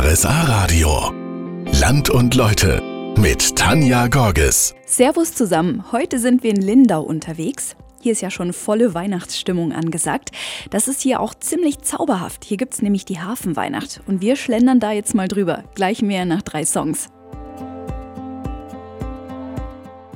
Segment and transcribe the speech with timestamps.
[0.00, 1.12] RSA Radio.
[1.80, 2.80] Land und Leute
[3.18, 4.76] mit Tanja Gorges.
[4.86, 5.90] Servus zusammen.
[5.90, 7.74] Heute sind wir in Lindau unterwegs.
[8.00, 10.30] Hier ist ja schon volle Weihnachtsstimmung angesagt.
[10.70, 12.44] Das ist hier auch ziemlich zauberhaft.
[12.44, 14.00] Hier gibt es nämlich die Hafenweihnacht.
[14.06, 15.64] Und wir schlendern da jetzt mal drüber.
[15.74, 17.08] Gleich mehr nach drei Songs.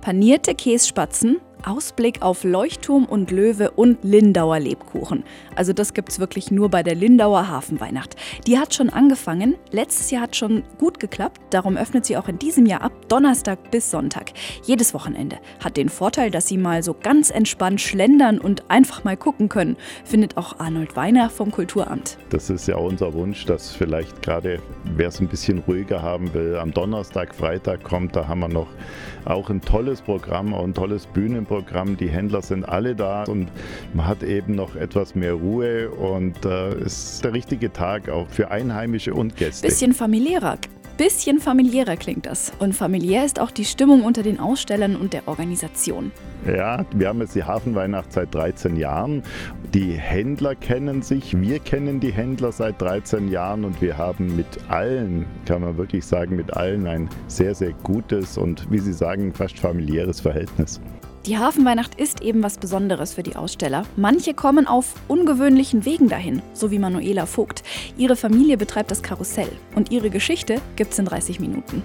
[0.00, 1.36] Panierte Kässpatzen,
[1.66, 5.24] Ausblick auf Leuchtturm und Löwe und Lindauer Lebkuchen.
[5.56, 8.14] Also das gibt's wirklich nur bei der Lindauer Hafenweihnacht.
[8.46, 9.56] Die hat schon angefangen.
[9.72, 11.40] Letztes Jahr hat schon gut geklappt.
[11.50, 14.30] Darum öffnet sie auch in diesem Jahr ab Donnerstag bis Sonntag.
[14.62, 15.38] Jedes Wochenende.
[15.58, 19.76] Hat den Vorteil, dass Sie mal so ganz entspannt schlendern und einfach mal gucken können.
[20.04, 22.16] Findet auch Arnold Weiner vom Kulturamt.
[22.30, 24.60] Das ist ja unser Wunsch, dass vielleicht gerade
[24.94, 28.14] wer es ein bisschen ruhiger haben will, am Donnerstag, Freitag kommt.
[28.14, 28.68] Da haben wir noch
[29.24, 31.96] auch ein tolles Programm, auch ein tolles Bühnenprogramm Programm.
[31.96, 33.48] Die Händler sind alle da und
[33.94, 38.28] man hat eben noch etwas mehr Ruhe und es äh, ist der richtige Tag auch
[38.28, 39.66] für Einheimische und Gäste.
[39.66, 40.58] Bisschen familiärer.
[40.98, 42.52] Bisschen familiärer klingt das.
[42.58, 46.10] Und familiär ist auch die Stimmung unter den Ausstellern und der Organisation.
[46.46, 49.22] Ja, wir haben jetzt die Hafenweihnacht seit 13 Jahren.
[49.74, 54.46] Die Händler kennen sich, wir kennen die Händler seit 13 Jahren und wir haben mit
[54.68, 59.34] allen, kann man wirklich sagen, mit allen ein sehr, sehr gutes und, wie Sie sagen,
[59.34, 60.80] fast familiäres Verhältnis.
[61.26, 63.84] Die Hafenweihnacht ist eben was Besonderes für die Aussteller.
[63.96, 67.64] Manche kommen auf ungewöhnlichen Wegen dahin, so wie Manuela Vogt.
[67.96, 71.82] Ihre Familie betreibt das Karussell und ihre Geschichte gibt's in 30 Minuten.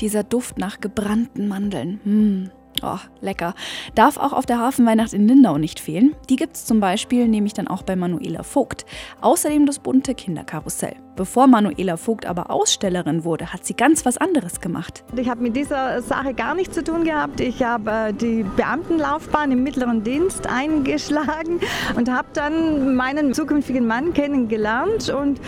[0.00, 2.00] Dieser Duft nach gebrannten Mandeln.
[2.04, 2.57] Mmh.
[2.82, 3.54] Oh, lecker.
[3.94, 6.14] Darf auch auf der Hafenweihnacht in Lindau nicht fehlen.
[6.28, 8.86] Die gibt es zum Beispiel nämlich dann auch bei Manuela Vogt.
[9.20, 10.96] Außerdem das bunte Kinderkarussell.
[11.16, 15.02] Bevor Manuela Vogt aber Ausstellerin wurde, hat sie ganz was anderes gemacht.
[15.16, 17.40] Ich habe mit dieser Sache gar nichts zu tun gehabt.
[17.40, 21.58] Ich habe äh, die Beamtenlaufbahn im mittleren Dienst eingeschlagen
[21.96, 25.08] und habe dann meinen zukünftigen Mann kennengelernt.
[25.10, 25.40] Und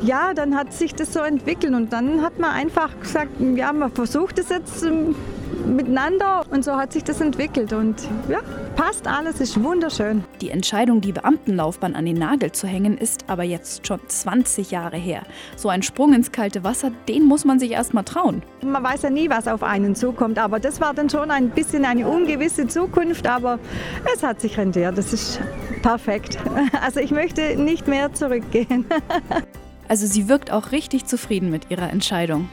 [0.00, 1.74] ja, dann hat sich das so entwickelt.
[1.74, 5.16] Und dann hat man einfach gesagt, ja, man versucht es jetzt ähm,
[5.74, 8.38] miteinander und so hat sich das entwickelt und ja,
[8.76, 10.24] passt alles, ist wunderschön.
[10.40, 14.96] Die Entscheidung, die Beamtenlaufbahn an den Nagel zu hängen, ist aber jetzt schon 20 Jahre
[14.96, 15.22] her.
[15.56, 18.42] So ein Sprung ins kalte Wasser, den muss man sich erst mal trauen.
[18.62, 21.84] Man weiß ja nie, was auf einen zukommt, aber das war dann schon ein bisschen
[21.84, 23.58] eine ungewisse Zukunft, aber
[24.14, 25.40] es hat sich rentiert, das ist
[25.82, 26.38] perfekt.
[26.82, 28.84] Also ich möchte nicht mehr zurückgehen.
[29.88, 32.48] Also sie wirkt auch richtig zufrieden mit ihrer Entscheidung.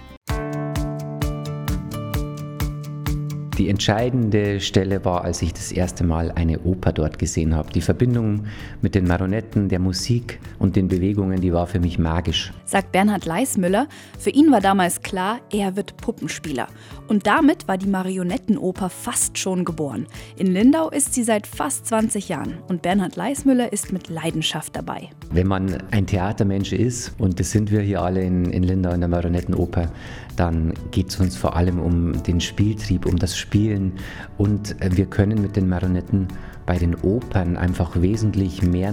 [3.63, 7.71] Die entscheidende Stelle war, als ich das erste Mal eine Oper dort gesehen habe.
[7.71, 8.43] Die Verbindung
[8.81, 12.51] mit den Marionetten, der Musik und den Bewegungen, die war für mich magisch.
[12.65, 13.87] Sagt Bernhard Leismüller.
[14.19, 16.67] Für ihn war damals klar, er wird Puppenspieler.
[17.07, 20.07] Und damit war die Marionettenoper fast schon geboren.
[20.35, 25.07] In Lindau ist sie seit fast 20 Jahren und Bernhard Leismüller ist mit Leidenschaft dabei.
[25.31, 28.99] Wenn man ein Theatermensch ist, und das sind wir hier alle in, in Lindau in
[28.99, 29.89] der Marionettenoper,
[30.35, 33.93] dann geht es uns vor allem um den Spieltrieb, um das Spielen
[34.39, 36.27] und äh, wir können mit den Marionetten
[36.65, 38.91] bei den Opern einfach wesentlich mehr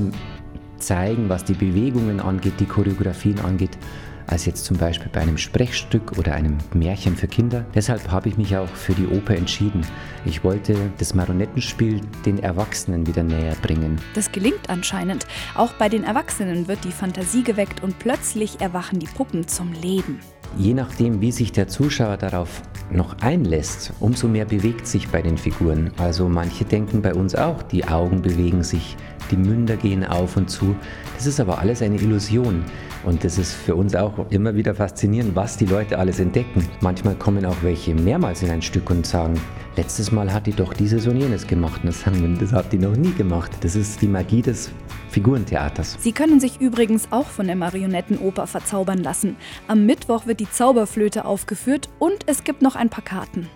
[0.76, 3.78] zeigen, was die Bewegungen angeht, die Choreografien angeht,
[4.26, 7.64] als jetzt zum Beispiel bei einem Sprechstück oder einem Märchen für Kinder.
[7.74, 9.80] Deshalb habe ich mich auch für die Oper entschieden.
[10.26, 13.96] Ich wollte das Marionettenspiel den Erwachsenen wieder näher bringen.
[14.14, 15.26] Das gelingt anscheinend.
[15.54, 20.20] Auch bei den Erwachsenen wird die Fantasie geweckt und plötzlich erwachen die Puppen zum Leben.
[20.58, 22.60] Je nachdem, wie sich der Zuschauer darauf
[22.92, 25.90] noch einlässt, umso mehr bewegt sich bei den Figuren.
[25.98, 28.96] Also manche denken bei uns auch, die Augen bewegen sich,
[29.30, 30.74] die Münder gehen auf und zu.
[31.16, 32.64] Das ist aber alles eine Illusion.
[33.04, 36.68] Und das ist für uns auch immer wieder faszinierend, was die Leute alles entdecken.
[36.80, 39.40] Manchmal kommen auch welche mehrmals in ein Stück und sagen,
[39.76, 41.80] letztes Mal hat die doch dieses und jenes gemacht.
[41.82, 43.52] Und das sagen wir, das hat die noch nie gemacht.
[43.62, 44.70] Das ist die Magie des
[45.10, 45.98] Figurentheaters.
[46.00, 49.36] Sie können sich übrigens auch von der Marionettenoper verzaubern lassen.
[49.68, 53.48] Am Mittwoch wird die Zauberflöte aufgeführt und es gibt noch ein paar Karten.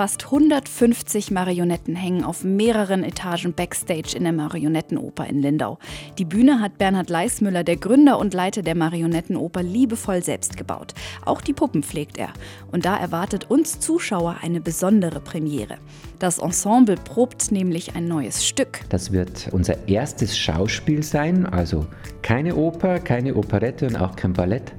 [0.00, 5.78] Fast 150 Marionetten hängen auf mehreren Etagen Backstage in der Marionettenoper in Lindau.
[6.16, 10.94] Die Bühne hat Bernhard Leismüller, der Gründer und Leiter der Marionettenoper, liebevoll selbst gebaut.
[11.26, 12.30] Auch die Puppen pflegt er.
[12.72, 15.76] Und da erwartet uns Zuschauer eine besondere Premiere.
[16.18, 18.80] Das Ensemble probt nämlich ein neues Stück.
[18.88, 21.86] Das wird unser erstes Schauspiel sein, also
[22.22, 24.72] keine Oper, keine Operette und auch kein Ballett.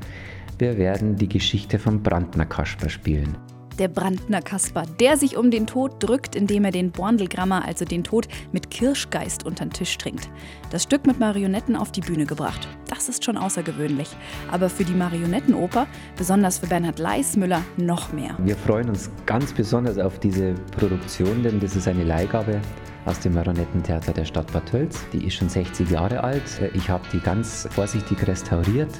[0.57, 3.37] Wir werden die Geschichte vom Brandner Kasper spielen
[3.81, 8.03] der Brandner Kasper, der sich um den Tod drückt, indem er den Borndelgrammer, also den
[8.03, 10.29] Tod, mit Kirschgeist unter den Tisch trinkt.
[10.69, 12.67] Das Stück mit Marionetten auf die Bühne gebracht.
[12.87, 14.15] Das ist schon außergewöhnlich.
[14.51, 18.37] Aber für die Marionettenoper, besonders für Bernhard Leismüller, noch mehr.
[18.43, 22.61] Wir freuen uns ganz besonders auf diese Produktion, denn das ist eine Leihgabe
[23.05, 25.03] aus dem Marionettentheater der Stadt Bad Tölz.
[25.11, 26.43] Die ist schon 60 Jahre alt.
[26.75, 28.91] Ich habe die ganz vorsichtig restauriert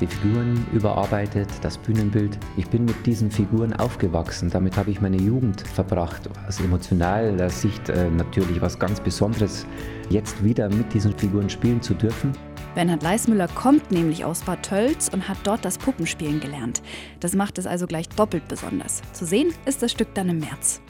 [0.00, 2.38] die Figuren überarbeitet, das Bühnenbild.
[2.56, 4.50] Ich bin mit diesen Figuren aufgewachsen.
[4.50, 6.28] Damit habe ich meine Jugend verbracht.
[6.46, 9.66] Aus emotionaler Sicht äh, natürlich was ganz Besonderes,
[10.10, 12.32] jetzt wieder mit diesen Figuren spielen zu dürfen.
[12.74, 16.82] Bernhard Leismüller kommt nämlich aus Bad Tölz und hat dort das Puppenspielen gelernt.
[17.20, 19.00] Das macht es also gleich doppelt besonders.
[19.14, 20.82] Zu sehen ist das Stück dann im März.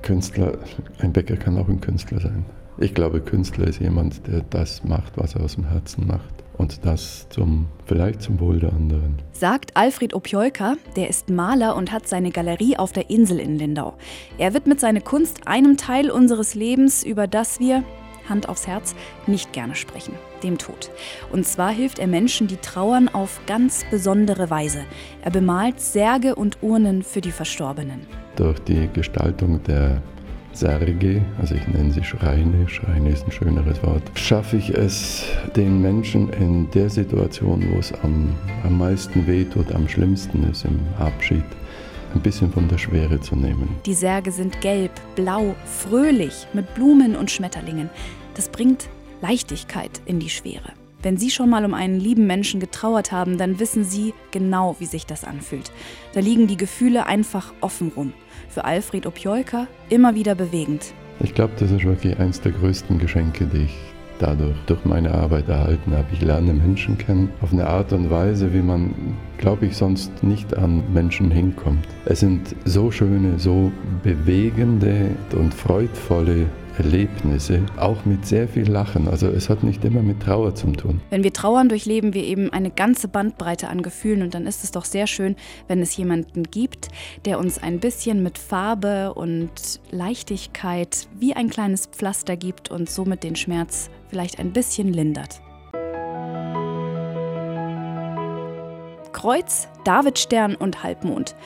[0.00, 0.58] Künstler,
[0.98, 2.44] ein Bäcker kann auch ein Künstler sein.
[2.78, 6.42] Ich glaube, Künstler ist jemand, der das macht, was er aus dem Herzen macht.
[6.58, 9.16] Und das zum, vielleicht zum Wohl der anderen.
[9.32, 13.94] Sagt Alfred Opjolka, der ist Maler und hat seine Galerie auf der Insel in Lindau.
[14.38, 17.82] Er widmet seine Kunst einem Teil unseres Lebens, über das wir,
[18.28, 18.94] Hand aufs Herz,
[19.26, 20.90] nicht gerne sprechen, dem Tod.
[21.32, 24.84] Und zwar hilft er Menschen, die trauern, auf ganz besondere Weise.
[25.22, 28.06] Er bemalt Särge und Urnen für die Verstorbenen.
[28.36, 30.02] Durch die Gestaltung der
[30.52, 35.24] Särge, also ich nenne sie Schreine, Schreine ist ein schöneres Wort, schaffe ich es
[35.56, 38.34] den Menschen in der Situation, wo es am,
[38.64, 41.44] am meisten wehtut, am schlimmsten ist im Abschied,
[42.14, 43.68] ein bisschen von der Schwere zu nehmen.
[43.86, 47.88] Die Särge sind gelb, blau, fröhlich, mit Blumen und Schmetterlingen.
[48.34, 48.88] Das bringt
[49.22, 50.72] Leichtigkeit in die Schwere.
[51.02, 54.86] Wenn Sie schon mal um einen lieben Menschen getrauert haben, dann wissen Sie genau, wie
[54.86, 55.72] sich das anfühlt.
[56.12, 58.12] Da liegen die Gefühle einfach offen rum
[58.52, 60.92] für Alfred Opjolka immer wieder bewegend.
[61.20, 63.76] Ich glaube, das ist wirklich eines der größten Geschenke, die ich
[64.18, 66.06] dadurch durch meine Arbeit erhalten habe.
[66.12, 68.94] Ich lerne Menschen kennen auf eine Art und Weise, wie man,
[69.38, 71.86] glaube ich, sonst nicht an Menschen hinkommt.
[72.04, 73.72] Es sind so schöne, so
[74.02, 76.46] bewegende und freudvolle
[76.78, 79.08] Erlebnisse, auch mit sehr viel Lachen.
[79.08, 81.00] Also es hat nicht immer mit Trauer zu tun.
[81.10, 84.70] Wenn wir trauern, durchleben wir eben eine ganze Bandbreite an Gefühlen und dann ist es
[84.70, 85.36] doch sehr schön,
[85.68, 86.88] wenn es jemanden gibt,
[87.24, 93.22] der uns ein bisschen mit Farbe und Leichtigkeit wie ein kleines Pflaster gibt und somit
[93.22, 95.40] den Schmerz vielleicht ein bisschen lindert.
[99.12, 101.36] Kreuz, Davidstern und Halbmond.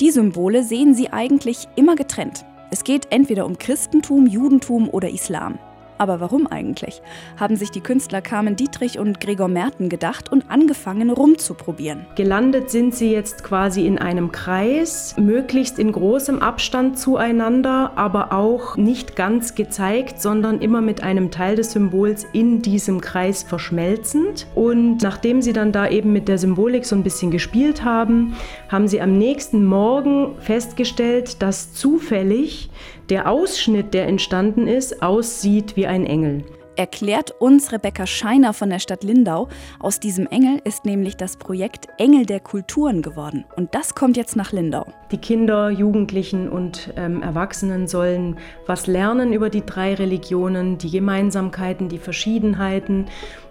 [0.00, 2.44] Die Symbole sehen Sie eigentlich immer getrennt.
[2.74, 5.60] Es geht entweder um Christentum, Judentum oder Islam.
[5.98, 7.02] Aber warum eigentlich?
[7.38, 12.06] Haben sich die Künstler Carmen Dietrich und Gregor Merten gedacht und angefangen rumzuprobieren.
[12.16, 18.76] Gelandet sind sie jetzt quasi in einem Kreis, möglichst in großem Abstand zueinander, aber auch
[18.76, 24.46] nicht ganz gezeigt, sondern immer mit einem Teil des Symbols in diesem Kreis verschmelzend.
[24.54, 28.34] Und nachdem sie dann da eben mit der Symbolik so ein bisschen gespielt haben,
[28.68, 32.70] haben sie am nächsten Morgen festgestellt, dass zufällig
[33.10, 36.44] der Ausschnitt, der entstanden ist, aussieht wie ein Engel.
[36.76, 39.48] Erklärt uns Rebecca Scheiner von der Stadt Lindau.
[39.78, 43.44] Aus diesem Engel ist nämlich das Projekt Engel der Kulturen geworden.
[43.54, 44.86] Und das kommt jetzt nach Lindau.
[45.12, 51.88] Die Kinder, Jugendlichen und ähm, Erwachsenen sollen was lernen über die drei Religionen, die Gemeinsamkeiten,
[51.88, 53.06] die Verschiedenheiten.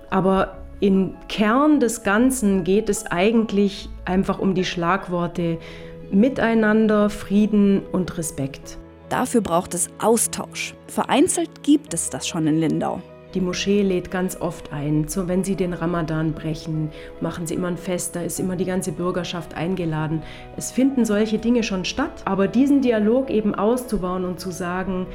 [0.10, 5.60] Aber im Kern des Ganzen geht es eigentlich einfach um die Schlagworte
[6.12, 8.78] Miteinander, Frieden und Respekt.
[9.13, 10.74] Dafür braucht es Austausch.
[10.88, 13.00] Vereinzelt gibt es das schon in Lindau.
[13.36, 15.07] Die Moschee lädt ganz oft ein.
[15.07, 16.89] So, wenn sie den Ramadan brechen,
[17.21, 20.24] machen sie immer ein Fest, da ist immer die ganze Bürgerschaft eingeladen.
[20.57, 25.06] Es finden solche Dinge schon statt, aber diesen Dialog eben auszubauen und zu sagen,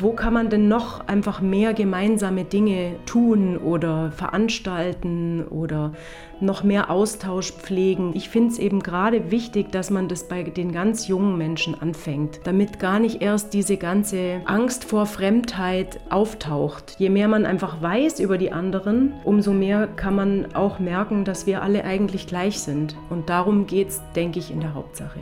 [0.00, 5.92] wo kann man denn noch einfach mehr gemeinsame Dinge tun oder veranstalten oder
[6.40, 8.12] noch mehr Austausch pflegen.
[8.14, 12.40] Ich finde es eben gerade wichtig, dass man das bei den ganz jungen Menschen anfängt,
[12.44, 16.94] damit gar nicht erst diese ganze Angst vor Fremdheit auftaucht.
[16.98, 21.46] Je mehr man einfach weiß über die anderen, umso mehr kann man auch merken, dass
[21.46, 22.94] wir alle eigentlich gleich sind.
[23.10, 25.18] Und darum geht es, denke ich, in der Hauptsache.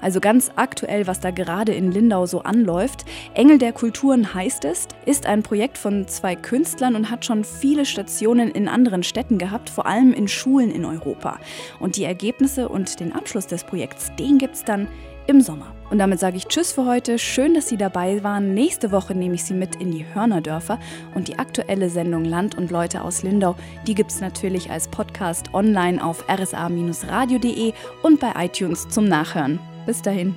[0.00, 3.04] Also ganz aktuell, was da gerade in Lindau so anläuft.
[3.34, 7.84] Engel der Kulturen heißt es, ist ein Projekt von zwei Künstlern und hat schon viele
[7.84, 11.38] Stationen in anderen Städten gehabt, vor allem in Schulen in Europa.
[11.80, 14.88] Und die Ergebnisse und den Abschluss des Projekts, den gibt es dann
[15.26, 15.74] im Sommer.
[15.90, 17.18] Und damit sage ich Tschüss für heute.
[17.18, 18.54] Schön, dass Sie dabei waren.
[18.54, 20.78] Nächste Woche nehme ich Sie mit in die Hörnerdörfer.
[21.14, 25.52] Und die aktuelle Sendung Land und Leute aus Lindau, die gibt es natürlich als Podcast
[25.52, 29.58] online auf rsa-radio.de und bei iTunes zum Nachhören.
[29.84, 30.34] Bis dahin.